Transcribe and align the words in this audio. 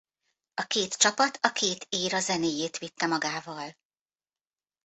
A 0.53 0.63
két 0.63 0.97
csapat 0.97 1.39
a 1.41 1.51
két 1.51 1.85
éra 1.89 2.19
zenéjét 2.19 2.77
vitte 2.77 3.05
magával. 3.07 3.75